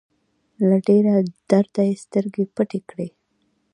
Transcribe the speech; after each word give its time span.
له 0.69 0.77
ډېره 0.87 1.13
درده 1.49 1.83
يې 1.89 1.95
سترګې 2.03 2.43
پټې 2.55 2.79
کړې. 2.89 3.07